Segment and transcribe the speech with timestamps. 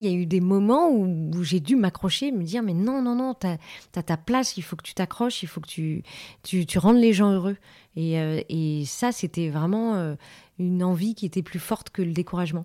[0.00, 3.16] Il y a eu des moments où, j'ai dû m'accrocher, me dire mais non, non,
[3.16, 3.56] non, t'as
[3.96, 6.04] as ta place, il faut que tu t'accroches, il faut que tu,
[6.44, 7.56] tu, rendes les gens heureux.
[7.96, 10.14] Et, euh, et ça, c'était vraiment euh,
[10.60, 12.64] une envie qui était plus forte que le découragement.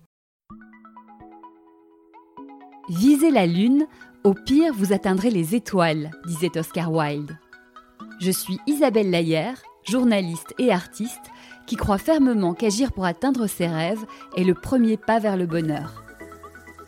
[2.90, 3.88] Visez la lune,
[4.24, 7.40] au pire vous atteindrez les étoiles, disait Oscar Wilde.
[8.20, 9.54] Je suis Isabelle Layer,
[9.86, 11.32] journaliste et artiste,
[11.66, 14.04] qui croit fermement qu'agir pour atteindre ses rêves
[14.36, 16.04] est le premier pas vers le bonheur.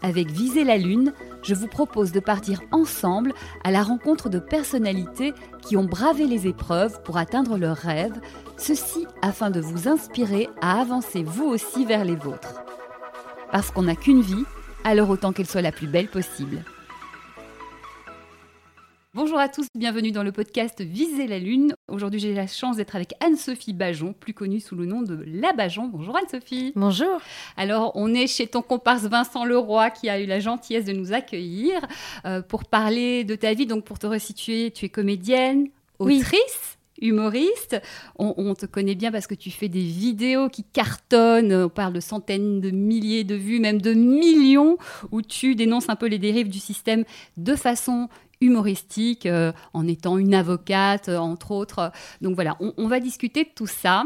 [0.01, 5.33] Avec Viser la Lune, je vous propose de partir ensemble à la rencontre de personnalités
[5.61, 8.19] qui ont bravé les épreuves pour atteindre leurs rêves,
[8.57, 12.61] ceci afin de vous inspirer à avancer vous aussi vers les vôtres.
[13.51, 14.43] Parce qu'on n'a qu'une vie,
[14.83, 16.63] alors autant qu'elle soit la plus belle possible.
[19.15, 21.73] Bonjour à tous, bienvenue dans le podcast Viser la Lune.
[21.87, 25.53] Aujourd'hui, j'ai la chance d'être avec Anne-Sophie Bajon, plus connue sous le nom de La
[25.53, 25.87] Bajon.
[25.87, 26.73] Bonjour Anne-Sophie.
[26.75, 27.21] Bonjour.
[27.55, 31.13] Alors, on est chez ton comparse Vincent Leroy qui a eu la gentillesse de nous
[31.13, 31.79] accueillir
[32.25, 33.65] euh, pour parler de ta vie.
[33.65, 37.81] Donc, pour te resituer, tu es comédienne, autrice humoriste.
[38.17, 41.53] On, te connaît bien parce que tu fais des vidéos qui cartonnent.
[41.53, 44.77] On parle de centaines de milliers de vues, même de millions,
[45.11, 47.03] où tu dénonces un peu les dérives du système
[47.37, 48.09] de façon
[48.45, 51.91] humoristique euh, en étant une avocate, euh, entre autres.
[52.21, 54.03] Donc voilà, on, va discuter de tout ça.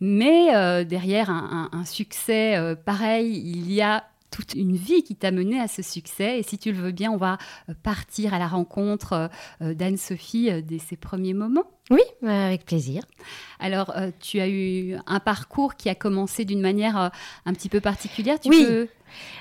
[0.00, 5.60] Mais euh, derrière un succès pareil, il y a toute une vie qui t'a mené
[5.60, 6.38] à ce succès.
[6.38, 7.38] Et si tu le veux bien, on va
[7.68, 9.30] euh, partir à la rencontre
[9.62, 11.64] euh, d'Anne-Sophie euh, dès ses premiers moments.
[11.90, 13.04] Oui, avec plaisir.
[13.60, 17.12] Alors, tu as eu un parcours qui a commencé d'une manière
[17.44, 18.40] un petit peu particulière.
[18.40, 18.66] Tu oui.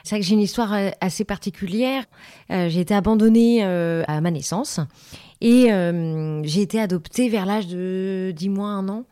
[0.04, 2.04] C'est vrai que j'ai une histoire assez particulière.
[2.52, 4.80] j'ai été abandonnée à ma naissance
[5.42, 5.72] et
[6.44, 9.06] j'ai été adoptée vers l'âge de 10 mois, un an.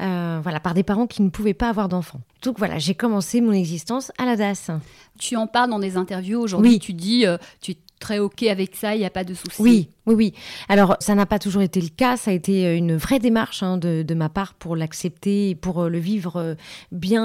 [0.00, 2.20] Euh, voilà, par des parents qui ne pouvaient pas avoir d'enfants.
[2.42, 4.70] Donc voilà, j'ai commencé mon existence à la DAS.
[5.18, 8.96] Tu en parles dans des interviews aujourd'hui, tu dis, euh, tu très OK avec ça,
[8.96, 9.60] il n'y a pas de souci.
[9.60, 10.34] Oui, oui, oui.
[10.68, 12.16] Alors, ça n'a pas toujours été le cas.
[12.16, 15.88] Ça a été euh, une vraie démarche hein, de, ma part pour l'accepter pour euh,
[15.88, 16.54] le vivre euh,
[16.90, 17.20] bien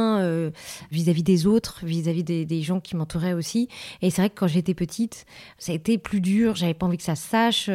[0.91, 3.69] vis-à-vis des autres, vis-à-vis des, gens qui m'entouraient aussi.
[4.01, 5.25] Et c'est vrai que quand j'étais petite,
[5.57, 6.55] ça a été plus dur.
[6.55, 7.69] J'avais pas envie que ça se sache.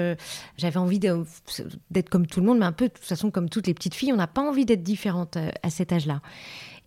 [0.58, 3.66] J'avais envie d'être comme tout le monde, mais un peu de toute façon comme toutes
[3.66, 4.12] les petites filles.
[4.12, 6.20] On n'a pas envie d'être différente à cet âge-là.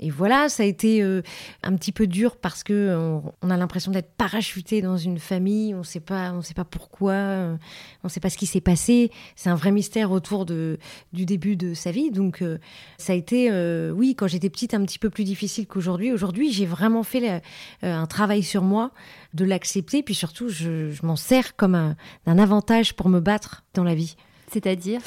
[0.03, 1.21] Et voilà, ça a été euh,
[1.63, 5.73] un petit peu dur parce que on, a l'impression d'être parachuté dans une famille.
[5.73, 7.57] On ne sait pas, on sait pas pourquoi, on
[8.03, 9.11] ne sait pas ce qui s'est passé.
[9.37, 10.77] C'est un vrai mystère autour du
[11.13, 12.11] début de sa vie.
[12.11, 12.57] Donc, euh,
[12.97, 16.11] ça a été, euh, oui, quand j'étais petite, un petit peu plus difficile qu'aujourd'hui.
[16.11, 17.41] Aujourd'hui, j'ai vraiment fait
[17.81, 18.91] un travail sur moi,
[19.33, 23.85] de l'accepter, puis surtout, je, m'en sers comme un, un avantage pour me battre dans
[23.85, 24.17] la vie.
[24.51, 24.99] C'est-à-dire?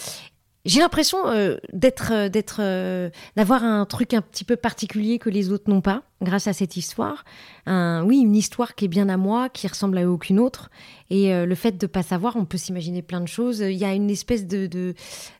[0.66, 5.30] J'ai l'impression euh, d'être, euh, d'être, euh, d'avoir un truc un petit peu particulier que
[5.30, 7.24] les autres n'ont pas, grâce à cette histoire.
[7.66, 10.70] Oui, une histoire qui est bien à moi, qui ressemble à aucune autre.
[11.10, 13.60] Et le fait de pas savoir, on peut s'imaginer plein de choses.
[13.60, 14.94] Il y a une espèce de, de,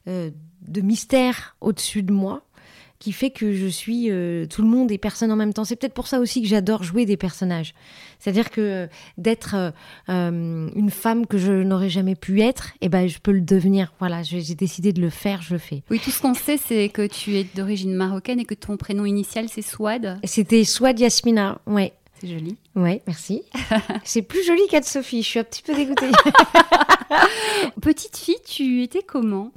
[0.06, 2.45] de mystère au-dessus de moi
[2.98, 5.64] qui fait que je suis euh, tout le monde et personne en même temps.
[5.64, 7.74] C'est peut-être pour ça aussi que j'adore jouer des personnages.
[8.18, 8.86] C'est-à-dire que euh,
[9.18, 9.72] d'être
[10.08, 13.92] euh, une femme que je n'aurais jamais pu être, eh ben, je peux le devenir.
[13.98, 15.82] Voilà, j'ai décidé de le faire, je le fais.
[15.90, 19.04] Oui, tout ce qu'on sait, c'est que tu es d'origine marocaine et que ton prénom
[19.04, 20.18] initial, c'est Swad.
[20.24, 21.92] C'était Swad Yasmina, ouais.
[22.20, 22.56] C'est joli.
[22.74, 23.42] Ouais, merci.
[24.04, 26.10] c'est plus joli qu'Anne-Sophie, je suis un petit peu dégoûtée.
[27.82, 29.52] Petite fille, tu étais comment?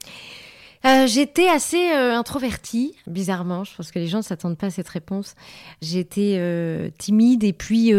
[0.85, 3.65] Euh, j'étais assez euh, introvertie, bizarrement.
[3.65, 5.35] Je pense que les gens ne s'attendent pas à cette réponse.
[5.81, 7.91] J'étais euh, timide et puis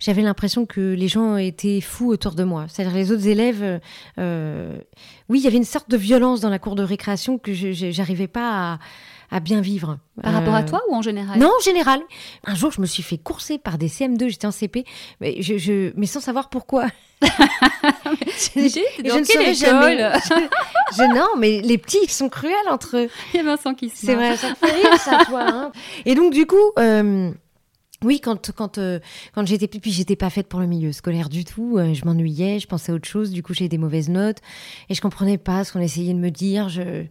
[0.00, 2.66] j'avais l'impression que les gens étaient fous autour de moi.
[2.68, 3.80] C'est-à-dire les autres élèves.
[5.28, 7.96] Oui, il y avait une sorte de violence dans la cour de récréation que je
[7.96, 8.78] n'arrivais pas à
[9.30, 9.98] à bien vivre.
[10.22, 12.00] Par rapport à toi ou en général Non, en général.
[12.44, 14.84] Un jour, je me suis fait courser par des CM2, j'étais en CP,
[15.20, 16.86] mais, je, mais sans savoir pourquoi.
[17.22, 17.28] je,
[18.52, 20.48] quelle école
[20.96, 23.10] je, Non, mais les petits, ils sont cruels entre eux.
[23.34, 25.42] Il y a Vincent qui se C'est vrai, ça fait rire, ça, toi.
[25.42, 25.72] Hein.
[26.04, 26.72] Et donc, du coup...
[26.78, 27.30] Euh,
[28.04, 29.00] oui, quand quand euh,
[29.34, 31.78] quand j'étais puis j'étais pas faite pour le milieu scolaire du tout.
[31.78, 33.30] Euh, je m'ennuyais, je pensais à autre chose.
[33.30, 34.38] Du coup, j'ai des mauvaises notes
[34.88, 36.68] et je comprenais pas ce qu'on essayait de me dire.
[36.68, 37.04] Je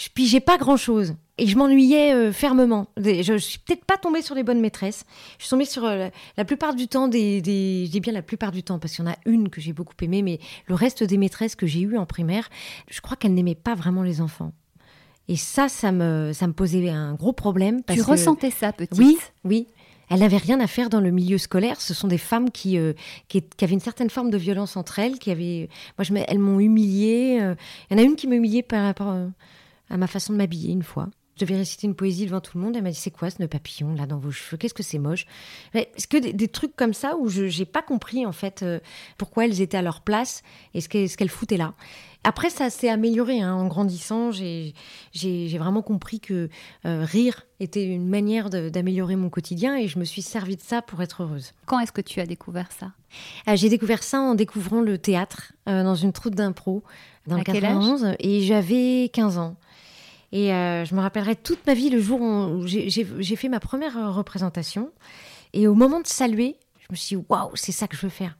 [0.00, 2.86] je pigeais pas grand chose et je m'ennuyais euh, fermement.
[2.96, 5.04] Je, suis peut-être pas tombée sur les bonnes maîtresses.
[5.36, 6.08] Je suis tombée sur euh,
[6.38, 9.04] la, plupart du temps des, des, je dis bien la plupart du temps parce qu'il
[9.04, 11.80] y en a une que j'ai beaucoup aimée, mais le reste des maîtresses que j'ai
[11.80, 12.48] eues en primaire,
[12.88, 14.52] je crois qu'elles n'aimaient pas vraiment les enfants.
[15.28, 17.82] Et ça, ça me, ça me posait un gros problème.
[17.84, 18.98] tu ressentais ça, petite?
[18.98, 19.66] Oui, oui.
[20.10, 21.80] Elles n'avaient rien à faire dans le milieu scolaire.
[21.80, 22.92] Ce sont des femmes qui, euh,
[23.28, 26.60] qui, avaient une certaine forme de violence entre elles, qui avaient, moi, je, elles m'ont
[26.60, 27.36] humiliée.
[27.90, 29.16] Il y en a une qui m'a humiliée par rapport
[29.88, 31.08] à ma façon de m'habiller une fois.
[31.40, 32.76] Devais réciter une poésie devant tout le monde.
[32.76, 34.56] Elle m'a dit C'est quoi ce nœud papillon là dans vos cheveux?
[34.56, 35.26] Qu'est-ce que c'est moche?
[35.74, 38.80] Est-ce que des, trucs comme ça où je n'ai pas compris en fait euh,
[39.18, 40.42] pourquoi elles étaient à leur place
[40.74, 41.74] et ce qu'elles foutaient là?
[42.22, 44.30] Après, ça s'est amélioré hein, en grandissant.
[44.30, 46.50] J'ai vraiment compris que
[46.84, 50.82] euh, rire était une manière d'améliorer mon quotidien et je me suis servi de ça
[50.82, 51.54] pour être heureuse.
[51.64, 52.92] Quand est-ce que tu as découvert ça?
[53.48, 56.82] Euh, J'ai découvert ça en découvrant le théâtre dans une troupe d'impro
[57.26, 59.56] dans le 91 et j'avais 15 ans.
[60.32, 64.14] Et euh, je me rappellerai toute ma vie le jour où j'ai fait ma première
[64.14, 64.92] représentation.
[65.52, 68.10] Et au moment de saluer, je me suis dit, waouh, c'est ça que je veux
[68.10, 68.36] faire.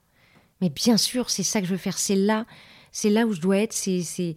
[0.60, 1.98] Mais bien sûr, c'est ça que je veux faire.
[1.98, 2.46] C'est là,
[2.92, 3.72] c'est là où je dois être.
[3.72, 4.36] C'est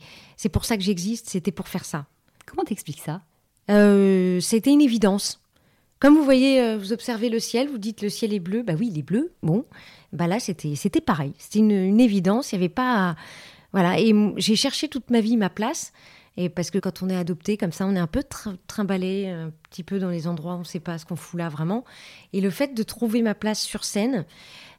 [0.51, 1.29] pour ça que j'existe.
[1.29, 2.05] C'était pour faire ça.
[2.45, 3.21] Comment t'expliques ça?
[3.69, 5.41] Euh, C'était une évidence.
[5.99, 8.63] Comme vous voyez, euh, vous observez le ciel, vous dites le ciel est bleu.
[8.63, 9.31] Bah oui, il est bleu.
[9.41, 9.65] Bon,
[10.11, 11.33] bah là, c'était pareil.
[11.37, 12.51] C'était une, une, évidence.
[12.51, 13.15] Il n'y avait pas.
[13.71, 13.99] Voilà.
[13.99, 15.93] Et j'ai cherché toute ma vie ma place.
[16.35, 18.23] Et parce que quand on est adopté comme ça, on est un peu
[18.67, 21.37] trimballé, un petit peu dans les endroits où on ne sait pas ce qu'on fout
[21.39, 21.83] là vraiment.
[22.33, 24.25] Et le fait de trouver ma place sur scène,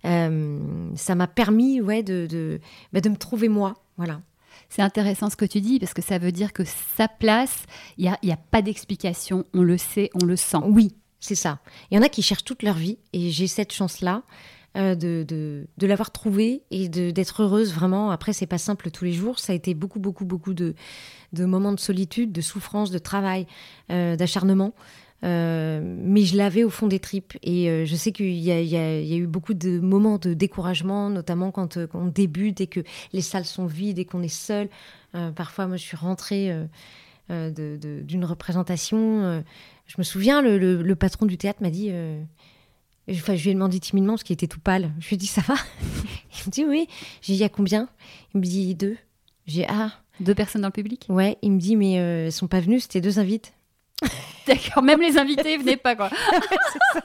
[0.04, 0.58] euh,
[0.96, 2.60] ça m'a permis ouais, de, de,
[2.92, 3.74] bah, de me trouver moi.
[3.96, 4.20] Voilà.
[4.68, 7.66] C'est intéressant ce que tu dis parce que ça veut dire que sa place,
[7.98, 10.58] il n'y a, y a pas d'explication, on le sait, on le sent.
[10.64, 11.60] Oui, c'est ça.
[11.90, 14.22] Il y en a qui cherchent toute leur vie et j'ai cette chance-là.
[14.76, 15.24] Euh, de,
[15.78, 18.10] de, l'avoir trouvé et d'être heureuse vraiment.
[18.10, 19.38] Après, c'est pas simple tous les jours.
[19.38, 20.74] Ça a été beaucoup, beaucoup, beaucoup de,
[21.32, 23.46] de moments de solitude, de souffrance, de travail,
[23.92, 24.74] euh, d'acharnement.
[25.22, 27.34] Euh, mais je l'avais au fond des tripes.
[27.44, 31.78] Et je sais qu'il y, y, a eu beaucoup de moments de découragement, notamment quand,
[31.94, 32.80] on débute et que
[33.12, 34.68] les salles sont vides et qu'on est seul.
[35.36, 36.52] parfois, moi, je suis rentrée
[37.28, 39.44] d'une représentation.
[39.86, 41.92] je me souviens, le, le, patron du théâtre m'a dit
[43.10, 44.90] Enfin, je lui ai demandé timidement parce qu'il était tout pâle.
[44.98, 45.54] Je lui ai dit ça va?
[45.92, 46.88] Il me dit oui.
[47.20, 47.88] J'ai dit il y a combien?
[48.34, 48.96] Il me dit deux.
[49.46, 49.92] J'ai ah.
[50.20, 51.06] Deux personnes dans le public?
[51.08, 53.52] Ouais, il me dit mais euh, elles sont pas venues, c'était deux invites.
[54.46, 56.10] D'accord, même les invités venaient pas quoi.
[56.30, 57.02] c'est ça.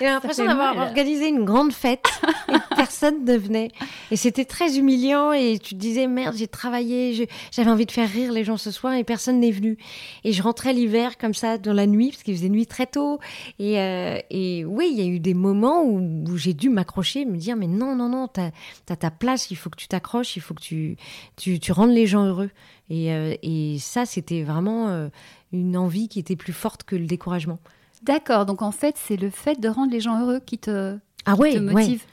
[0.00, 2.08] J'ai l'impression d'avoir organisé une grande fête
[2.48, 3.70] et personne ne venait.
[4.10, 8.08] Et c'était très humiliant et tu te disais merde, j'ai travaillé, j'avais envie de faire
[8.08, 9.76] rire les gens ce soir et personne n'est venu.
[10.24, 13.20] Et je rentrais l'hiver comme ça dans la nuit parce qu'il faisait nuit très tôt.
[13.58, 17.36] Et, euh, et oui, il y a eu des moments où, j'ai dû m'accrocher, me
[17.36, 18.50] dire mais non, non, non, t'as
[18.88, 20.96] as ta place, il faut que tu t'accroches, il faut que tu,
[21.36, 22.50] tu, tu rendes les gens heureux.
[22.90, 25.08] Et, euh, et ça, c'était vraiment euh,
[25.52, 27.58] une envie qui était plus forte que le découragement.
[28.02, 31.34] D'accord, donc en fait, c'est le fait de rendre les gens heureux qui te, ah
[31.34, 32.04] ouais, motive.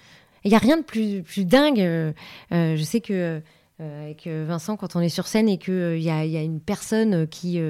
[0.43, 1.81] Il n'y a rien de plus, plus dingue.
[1.81, 2.13] Euh,
[2.53, 3.41] euh, je sais que
[3.81, 6.59] euh, avec Vincent, quand on est sur scène et qu'il y, a, y a une
[6.59, 7.61] personne qui,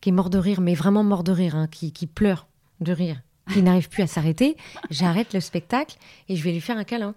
[0.00, 2.46] qui est mort de rire, mais vraiment mort de rire, hein, qui, qui pleure
[2.80, 3.20] de rire,
[3.52, 4.56] qui n'arrive plus à s'arrêter,
[4.90, 5.96] j'arrête le spectacle
[6.28, 7.14] et je vais lui faire un câlin.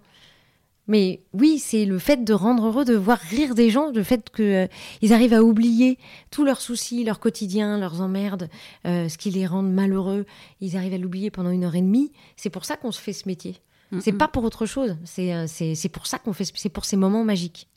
[0.88, 4.30] Mais oui, c'est le fait de rendre heureux, de voir rire des gens, le fait
[4.30, 5.98] qu'ils euh, arrivent à oublier
[6.30, 8.48] tous leurs soucis, leur quotidien, leurs emmerdes,
[8.86, 10.26] euh, ce qui les rend malheureux.
[10.60, 12.12] Ils arrivent à l'oublier pendant une heure et demie.
[12.36, 13.56] C'est pour ça qu'on se fait ce métier.
[14.00, 14.96] C'est pas pour autre chose.
[15.18, 16.50] Euh, c'est pour ça qu'on fait.
[16.54, 17.68] C'est pour ces moments magiques.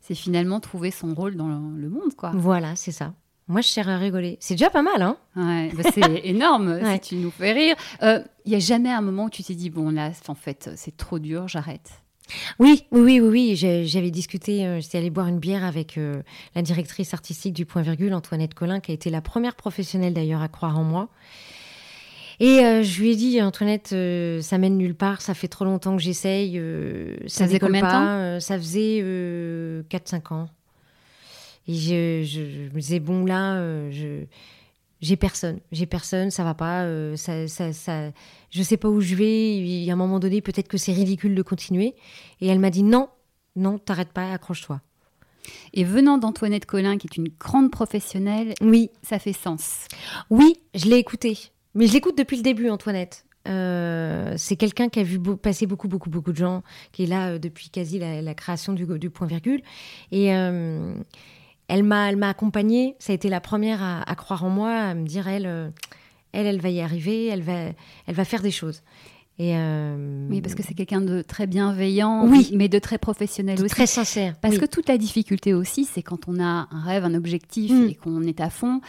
[0.00, 2.32] C'est finalement trouver son rôle dans le monde, quoi.
[2.34, 3.14] Voilà, c'est ça.
[3.48, 4.36] Moi, je sers à rigoler.
[4.40, 7.76] C'est déjà pas mal, hein ouais, bah, C'est énorme si tu nous fais rire.
[8.02, 10.96] Il n'y a jamais un moment où tu t'es dit, bon, là, en fait, c'est
[10.96, 12.03] trop dur, j'arrête
[12.58, 16.22] oui, oui, oui, oui, j'avais discuté, euh, j'étais allée boire une bière avec euh,
[16.54, 20.42] la directrice artistique du Point Virgule, Antoinette Collin, qui a été la première professionnelle d'ailleurs
[20.42, 21.08] à croire en moi.
[22.40, 23.94] Et euh, je lui ai dit, Antoinette,
[24.42, 26.60] ça mène nulle part, ça fait trop longtemps que j'essaye,
[27.26, 29.02] ça, faisait combien pas, Ça faisait
[29.90, 30.48] 4-5 ans.
[31.66, 33.58] Et je, je, me disais, bon là,
[33.90, 34.24] je
[35.00, 38.10] j'ai personne, j'ai personne, ça va pas, euh, ça, ça, ça,
[38.50, 39.56] je sais pas où je vais.
[39.56, 41.94] Il y a un moment donné, peut-être que c'est ridicule de continuer.
[42.40, 43.08] Et elle m'a dit non,
[43.56, 44.80] non, t'arrêtes pas, accroche-toi.
[45.74, 49.88] Et venant d'Antoinette Collin, qui est une grande professionnelle, oui, ça fait sens.
[50.30, 51.38] Oui, je l'ai écoutée,
[51.74, 53.26] mais je l'écoute depuis le début, Antoinette.
[53.46, 57.32] Euh, c'est quelqu'un qui a vu passer beaucoup, beaucoup, beaucoup de gens, qui est là
[57.32, 59.60] euh, depuis quasi la, création du, du point virgule.
[60.12, 60.30] Et
[61.68, 62.94] elle m'a, elle m'a accompagnée.
[62.98, 65.70] Ça a été la première à, croire en moi, à me dire elle, euh,
[66.32, 67.70] elle, elle va y arriver, elle va,
[68.06, 68.82] elle va faire des choses.
[69.38, 73.58] Et euh, Oui, parce que c'est quelqu'un de très bienveillant, oui, mais de très professionnel
[73.60, 73.74] aussi.
[73.74, 74.36] Très sincère.
[74.40, 77.88] Parce que toute la difficulté aussi, c'est quand on a un rêve, un objectif mm.
[77.88, 78.80] et qu'on est à fond,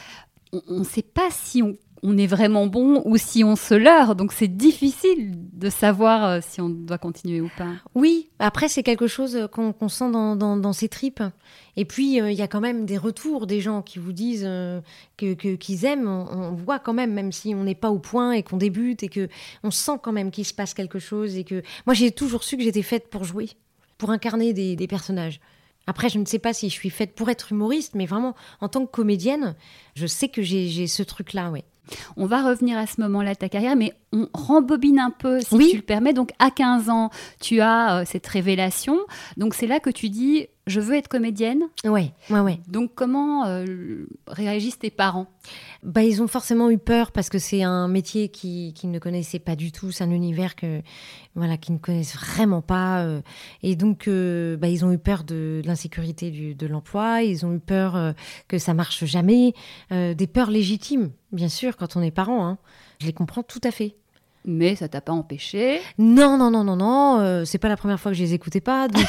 [0.52, 4.16] on ne sait pas si on on est vraiment bon ou si on se leurre.
[4.16, 7.74] Donc c'est difficile de savoir euh, si on doit continuer ou pas.
[7.96, 11.24] Oui, après c'est quelque chose qu'on sent dans, ses tripes.
[11.78, 14.46] Et puis euh, il y a quand même des retours des gens qui vous disent
[14.46, 14.82] euh,
[15.18, 16.08] que qu'ils aiment.
[16.08, 19.10] On, voit quand même, même si on n'est pas au point et qu'on débute et
[19.10, 19.28] que
[19.64, 22.58] on sent quand même qu'il se passe quelque chose et que moi j'ai toujours su
[22.58, 23.50] que j'étais faite pour jouer,
[23.98, 25.40] pour incarner des, personnages.
[25.88, 28.70] Après, je ne sais pas si je suis faite pour être humoriste, mais vraiment, en
[28.70, 29.56] tant que comédienne,
[29.96, 31.64] je sais que j'ai ce truc-là, oui.
[32.18, 35.70] On va revenir à ce moment-là de ta carrière, mais on rembobine un peu, si
[35.70, 36.14] tu le permets.
[36.14, 37.10] Donc, à 15 ans,
[37.42, 38.98] tu as euh, cette révélation.
[39.38, 41.64] Donc, c'est là que tu dis je veux être comédienne.
[41.84, 42.60] Ouais, ouais, ouais.
[42.68, 45.28] Donc, comment euh, réagissent tes parents?
[45.84, 49.40] Bah, Ils ont forcément eu peur parce que c'est un métier qu'ils qui ne connaissaient
[49.40, 49.92] pas du tout.
[49.92, 50.82] C'est un univers que,
[51.36, 53.04] voilà, qu'ils ne connaissent vraiment pas.
[53.04, 53.22] Euh.
[53.62, 57.22] et donc, euh, bah, ils ont eu peur de, l'insécurité de l'emploi.
[57.22, 58.16] Ils ont eu peur
[58.48, 59.54] que ça marche jamais.
[59.92, 62.48] des peurs légitimes, bien sûr, quand on est parent.
[62.48, 62.58] Hein.
[63.00, 63.96] Je les comprends tout à fait
[64.46, 67.46] mais ça t'a pas empêché Non, non, non, non, non.
[67.46, 68.88] c'est pas la première fois que je les écoutais pas.
[68.88, 69.06] Donc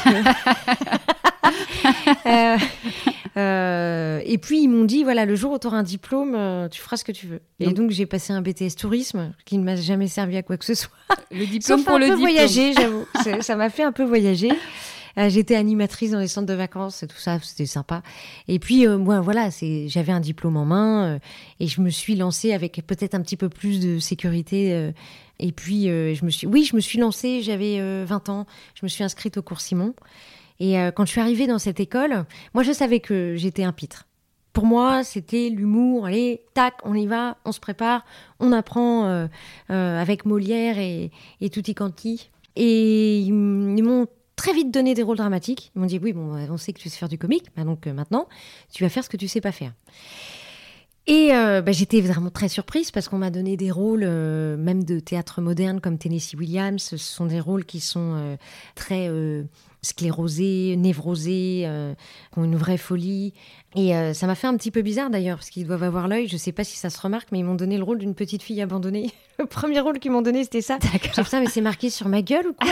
[2.25, 2.57] Euh,
[3.37, 6.67] euh, et puis ils m'ont dit voilà, le jour où tu auras un diplôme, euh,
[6.69, 7.41] tu feras ce que tu veux.
[7.59, 10.65] Et donc j'ai passé un BTS tourisme qui ne m'a jamais servi à quoi que
[10.65, 10.91] ce soit.
[11.31, 13.05] Le diplôme pour un le peu voyager, j'avoue.
[13.41, 14.51] ça m'a fait un peu voyager.
[15.17, 18.03] J'étais animatrice dans les centres de vacances et tout ça, c'était sympa.
[18.47, 19.49] Et puis, moi, voilà,
[19.87, 21.19] j'avais un diplôme en main
[21.59, 24.91] et je me suis lancée avec peut-être un petit peu plus de sécurité.
[25.39, 28.45] et puis, je me suis, oui, je me suis lancée, j'avais 20 ans,
[28.75, 29.95] je me suis inscrite au cours Simon.
[30.59, 33.73] Et euh, quand je suis arrivée dans cette école, moi, je savais que j'étais un
[33.73, 34.05] pitre.
[34.53, 36.07] Pour moi, c'était l'humour.
[36.07, 38.03] Allez, tac, on y va, on se prépare,
[38.39, 39.27] on apprend euh,
[39.69, 42.31] euh, avec Molière et, et Tutti Quanti.
[42.55, 44.07] Et ils m'ont
[44.37, 45.73] très vite donné des rôles dramatiques.
[45.75, 47.85] Ils m'ont dit oui, bon, on sait que tu sais faire du comique, bah, donc
[47.87, 48.29] maintenant,
[48.71, 49.73] tu vas faire ce que tu sais pas faire.
[51.09, 55.39] Et bah, j'étais vraiment très surprise parce qu'on m'a donné des rôles, même de théâtre
[55.39, 56.81] moderne comme Tennessee Williams.
[56.81, 58.37] Ce sont des rôles qui sont
[58.75, 59.09] très
[59.87, 61.93] sclérosés, névrosés, euh,
[62.33, 63.33] qui ont une vraie folie.
[63.75, 66.27] Et euh, ça m'a fait un petit peu bizarre d'ailleurs, parce qu'ils doivent avoir l'œil.
[66.27, 68.15] Je ne sais pas si ça se remarque, mais ils m'ont donné le rôle d'une
[68.15, 69.11] petite fille abandonnée.
[69.39, 70.77] le premier rôle qu'ils m'ont donné, c'était ça.
[70.77, 71.27] D'accord.
[71.27, 72.71] ça, mais c'est marqué sur ma gueule ou quoi?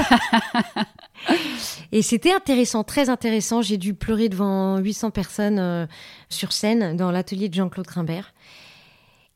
[1.92, 3.62] Et c'était intéressant, très intéressant.
[3.62, 5.86] J'ai dû pleurer devant 800 personnes euh,
[6.30, 8.34] sur scène dans l'atelier de Jean-Claude Grimbert.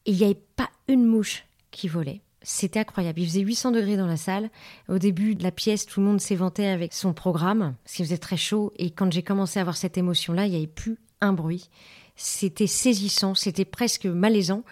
[0.06, 2.22] Et il n'y avait pas une mouche qui volait.
[2.52, 3.20] C'était incroyable.
[3.20, 4.50] Il faisait 800 degrés dans la salle.
[4.88, 8.18] Au début de la pièce, tout le monde s'éventait avec son programme, parce qu'il faisait
[8.18, 8.74] très chaud.
[8.80, 11.70] Et quand j'ai commencé à avoir cette émotion-là, il n'y avait plus un bruit.
[12.16, 14.64] C'était saisissant, c'était presque malaisant.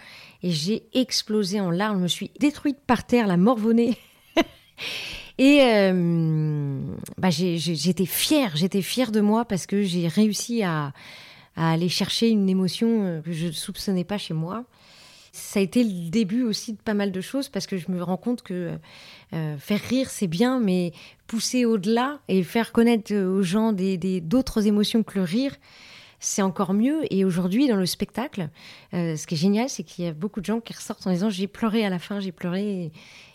[0.42, 1.98] Et j'ai explosé en larmes.
[1.98, 3.96] Je me suis détruite par terre, la morvonnée.
[5.38, 6.80] Et euh,
[7.16, 10.92] bah j'étais fière, j'étais fière de moi parce que j'ai réussi à,
[11.54, 14.64] à, aller chercher une émotion euh, que je ne soupçonnais pas chez moi
[15.32, 18.02] ça a été le début aussi de pas mal de choses parce que je me
[18.02, 18.78] rends compte que
[19.34, 20.92] euh, faire rire c'est bien, mais
[21.26, 25.54] pousser au-delà et faire connaître aux gens d'autres émotions que le rire,
[26.20, 27.02] c'est encore mieux.
[27.12, 28.48] Et aujourd'hui, dans le spectacle,
[28.94, 31.12] euh, ce qui est génial, c'est qu'il y a beaucoup de gens qui ressortent en
[31.12, 32.90] disant j'ai pleuré à la fin, j'ai pleuré.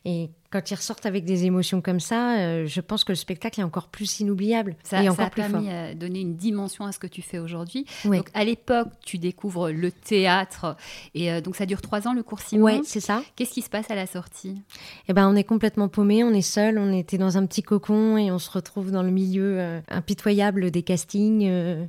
[0.06, 3.60] Et, quand ils ressortent avec des émotions comme ça, euh, je pense que le spectacle
[3.60, 7.00] est encore plus inoubliable ça, et encore a permis de donner une dimension à ce
[7.00, 7.88] que tu fais aujourd'hui.
[8.04, 10.75] Donc à l'époque, tu découvres le théâtre
[11.16, 12.66] et euh, donc ça dure trois ans le cours Simon.
[12.66, 13.24] Ouais, c'est ça.
[13.36, 14.62] Qu'est-ce qui se passe à la sortie?
[15.08, 18.18] Eh ben, on est complètement paumé, on est seul, on était dans un petit cocon
[18.18, 21.88] et on se retrouve dans le milieu impitoyable des castings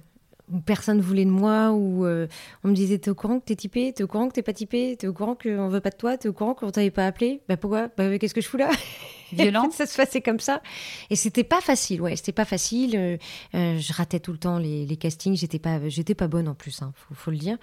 [0.55, 2.29] où personne voulait de moi, où euh,
[2.63, 4.53] on me disait T'es au courant que t'es typé T'es au courant que t'es pas
[4.53, 7.07] typé T'es au courant qu'on veut pas de toi T'es au courant qu'on t'avait pas
[7.07, 7.89] appelé Bah pourquoi?
[7.97, 8.71] Bah qu'est-ce que je fous là?
[9.33, 9.69] Violent.
[9.73, 10.63] ça se passait comme ça.
[11.11, 12.97] Et c'était pas facile, ouais, c'était pas facile.
[12.97, 13.17] Euh,
[13.55, 16.55] euh, je ratais tout le temps les, les castings, j'étais pas, j'étais pas bonne en
[16.55, 17.59] plus, hein, faut, faut, le dire.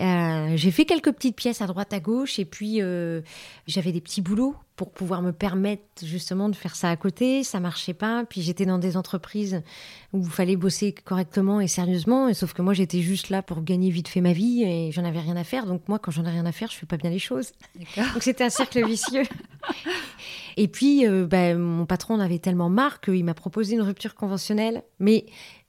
[0.00, 3.22] Euh, j'ai fait quelques petites pièces à droite à gauche et puis euh,
[3.66, 7.42] j'avais des petits boulots pour pouvoir me permettre justement de faire ça à côté.
[7.42, 8.24] Ça marchait pas.
[8.24, 9.62] Puis j'étais dans des entreprises
[10.12, 12.28] où il fallait bosser correctement et sérieusement.
[12.28, 15.04] Et sauf que moi j'étais juste là pour gagner vite fait ma vie et j'en
[15.04, 15.66] avais rien à faire.
[15.66, 17.52] Donc moi quand j'en ai rien à faire, je fais pas bien les choses.
[18.14, 19.22] Donc c'était un cercle vicieux.
[20.58, 24.14] et puis euh, ben, mon patron en avait tellement marre qu'il m'a proposé une rupture
[24.14, 25.24] conventionnelle, mais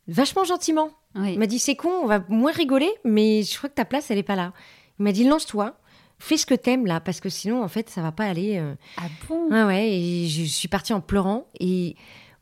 [0.08, 0.90] vachement gentiment.
[1.16, 4.12] Il m'a dit c'est con, on va moins rigoler, mais je crois que ta place,
[4.12, 4.54] elle est pas là.
[5.00, 5.76] Il m'a dit lance-toi,
[6.19, 8.57] fais ce que t'aimes là, parce que sinon, en fait, ça va pas aller.
[8.57, 8.74] Euh.
[8.97, 9.50] Ah bon?
[9.50, 9.91] Ouais, ouais.
[9.91, 11.47] Et je suis partie en pleurant.
[11.59, 11.95] Et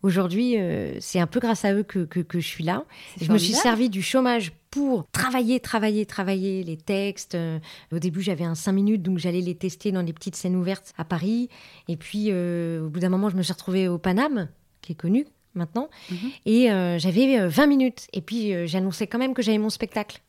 [0.04, 2.86] aujourd'hui, euh, c'est un peu grâce à eux que, que, je suis là.
[3.20, 7.36] je me suis servi du chômage pour travailler, travailler, travailler les textes.
[7.36, 7.60] Euh,
[7.92, 10.94] au début, j'avais un 5 minutes, donc j'allais les tester dans des petites scènes ouvertes
[10.98, 11.50] à Paris.
[11.88, 14.50] Et puis, au bout d'un moment, je me suis retrouvée au Paname,
[14.82, 15.90] qui est connu maintenant.
[16.12, 16.32] Mhm.
[16.46, 16.68] Et
[17.00, 18.08] j'avais 20 euh, minutes.
[18.14, 20.22] Et puis j'annonçais quand même que j'avais mon spectacle.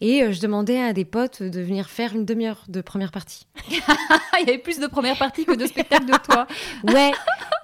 [0.00, 3.46] Et je demandais à des potes de venir faire une demi-heure de première partie.
[3.70, 6.46] Il y avait plus de première partie que de spectacle de toi.
[6.94, 7.12] ouais,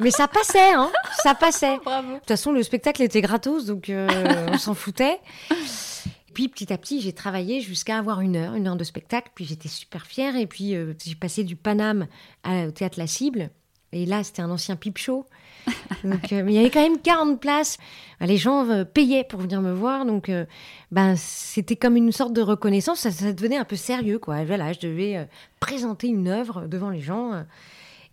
[0.01, 0.91] mais ça passait, hein
[1.23, 1.79] Ça passait.
[1.85, 2.15] Bravo.
[2.15, 3.91] De toute façon, le spectacle était gratos, donc
[4.53, 5.21] on s'en foutait.
[6.35, 9.31] Puis petit à petit, j'ai travaillé jusqu'à avoir une heure, une heure de spectacle.
[9.37, 10.35] Puis j'étais super fière.
[10.35, 10.75] Et puis
[11.05, 12.09] j'ai passé du Paname
[12.45, 13.51] au théâtre La Cible.
[13.93, 15.25] Et là, c'était un ancien pipe show.
[16.05, 17.79] Donc, euh, mais il y avait quand même 40 places.
[18.21, 20.05] Les gens euh, payaient pour venir me voir.
[20.05, 20.45] Donc, euh,
[20.91, 23.01] ben, c'était comme une sorte de reconnaissance.
[23.01, 24.45] Ça, ça, devenait un peu sérieux, quoi.
[24.45, 25.29] Voilà, je devais
[25.61, 27.45] présenter une œuvre devant les gens.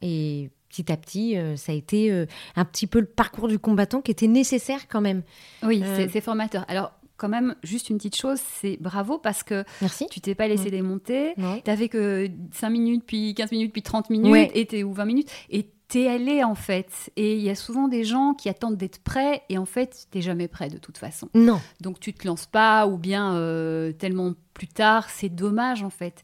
[0.02, 4.12] et petit à petit, ça a été un petit peu le parcours du combattant qui
[4.12, 5.22] était nécessaire quand même.
[5.64, 6.64] Oui, c'est formateur.
[6.70, 10.08] Alors, quand même, juste une petite chose, c'est bravo parce que Merci.
[10.10, 11.34] tu t'es pas laissé démonter.
[11.36, 15.30] Tu n'avais que 5 minutes, puis 15 minutes, puis 30 minutes, et ou 20 minutes.
[15.52, 17.12] Et t'es allé en fait.
[17.18, 20.22] Et il y a souvent des gens qui attendent d'être prêts et en fait, t'es
[20.22, 21.28] jamais prêt de toute façon.
[21.34, 21.60] Non.
[21.82, 26.24] Donc tu te lances pas ou bien euh, tellement plus tard, c'est dommage en fait.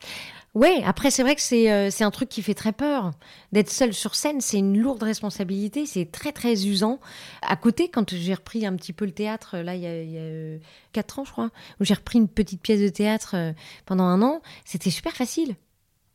[0.54, 3.12] Ouais, après c'est vrai que c'est euh, c'est un truc qui fait très peur.
[3.52, 7.02] D'être seul sur scène, c'est une lourde responsabilité, c'est très très usant.
[7.42, 10.12] À côté, quand j'ai repris un petit peu le théâtre, là il y a, il
[10.12, 10.60] y a
[10.94, 11.50] 4 ans je crois,
[11.82, 13.52] où j'ai repris une petite pièce de théâtre euh,
[13.86, 15.58] pendant un an, c'était super facile.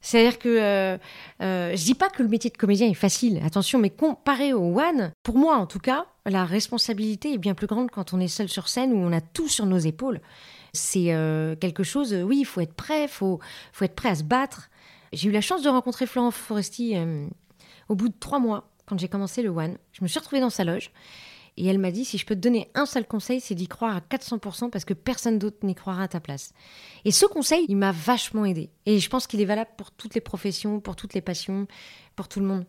[0.02, 0.98] C'est-à-dire que euh,
[1.40, 4.78] euh, je dis pas que le métier de comédien est facile, attention, mais comparé au
[4.78, 8.28] one, pour moi en tout cas, la responsabilité est bien plus grande quand on est
[8.28, 10.20] seul sur scène où on a tout sur nos épaules.
[10.72, 13.40] C'est euh, quelque chose, oui, il faut être prêt, il faut,
[13.80, 14.70] être prêt à se battre.
[15.12, 17.26] J'ai eu la chance de rencontrer Florent Foresti euh,
[17.88, 19.76] au bout de trois mois, quand j'ai commencé le one.
[19.92, 20.90] Je me suis retrouvée dans sa loge.
[21.56, 23.96] Et elle m'a dit, si je peux te donner un seul conseil, c'est d'y croire
[23.96, 26.52] à 400% parce que personne d'autre n'y croira à ta place.
[27.04, 28.70] Et ce conseil, il m'a vachement aidé.
[28.86, 31.66] Et je pense qu'il est valable pour toutes les professions, pour toutes les passions,
[32.16, 32.64] pour tout le monde.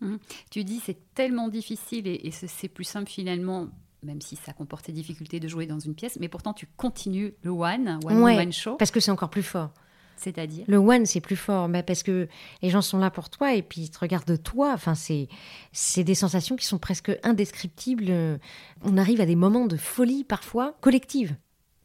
[0.00, 0.16] Mmh.
[0.50, 3.68] Tu dis, c'est tellement difficile et, c'est plus simple finalement
[4.04, 7.34] même si ça comporte des difficultés de jouer dans une pièce, mais pourtant tu continues
[7.42, 8.74] le one, one, one show.
[8.74, 9.70] Parce que c'est encore plus fort.
[10.16, 12.28] C'est-à-dire Le one, c'est plus fort, mais parce que
[12.62, 14.72] les gens sont là pour toi et puis ils te regardent toi.
[14.72, 15.28] Enfin, c'est,
[15.72, 18.38] c'est des sensations qui sont presque indescriptibles.
[18.82, 21.36] On arrive à des moments de folie parfois collective.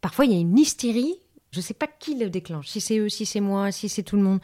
[0.02, 1.16] Parfois, il y a une hystérie
[1.52, 4.04] je ne sais pas qui le déclenche, si c'est eux, si c'est moi, si c'est
[4.04, 4.40] tout le monde,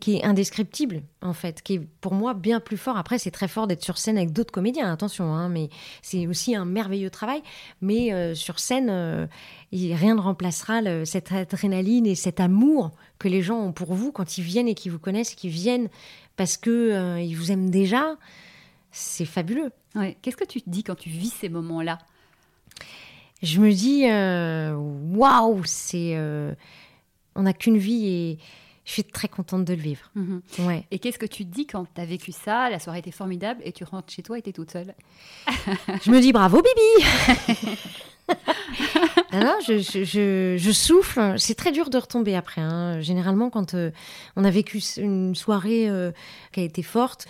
[0.00, 2.96] qui est indescriptible en fait, qui est pour moi bien plus fort.
[2.96, 5.68] Après, c'est très fort d'être sur scène avec d'autres comédiens, attention, hein, mais
[6.02, 7.42] c'est aussi un merveilleux travail.
[7.80, 9.26] Mais euh, sur scène, euh,
[9.72, 14.38] rien ne remplacera cette adrénaline et cet amour que les gens ont pour vous quand
[14.38, 15.88] ils viennent et qu'ils vous connaissent, qu'ils viennent
[16.36, 18.16] parce que euh, ils vous aiment déjà.
[18.90, 19.70] C'est fabuleux.
[20.22, 21.98] Qu'est-ce que tu te dis quand tu vis ces moments-là?
[23.42, 26.54] Je me dis, euh, waouh, c'est, euh,
[27.36, 28.38] on n'a qu'une vie et
[28.84, 30.10] je suis très contente de le vivre.
[30.14, 30.42] Mhm.
[30.60, 30.84] Ouais.
[30.90, 33.72] Et qu'est-ce que tu dis quand tu as vécu ça La soirée était formidable et
[33.72, 34.94] tu rentres chez toi et tu es toute seule
[36.04, 37.06] Je me dis bravo, Bibi
[39.32, 41.34] non, je, je, je, souffle.
[41.38, 42.60] C'est très dur de retomber après.
[42.60, 43.00] Hein.
[43.00, 43.90] Généralement, quand euh,
[44.36, 45.88] on a vécu une soirée
[46.52, 47.26] qui a été forte,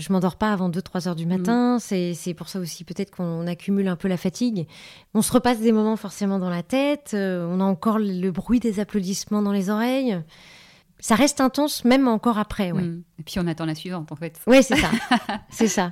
[0.00, 1.28] je m'endors pas avant 2-3 heures du mm.
[1.28, 1.78] matin.
[1.78, 4.66] C'est pour ça aussi peut-être qu'on accumule un peu la fatigue.
[5.14, 7.12] On se repasse des moments forcément dans la tête.
[7.14, 10.20] Euh, on a encore le bruit des applaudissements dans les oreilles.
[10.98, 12.72] Ça reste intense même encore après.
[12.72, 12.82] Ouais.
[12.82, 13.02] Mm.
[13.20, 14.40] Et puis on attend la suivante en fait.
[14.46, 14.90] Oui, c'est ça.
[15.50, 15.88] c'est ça.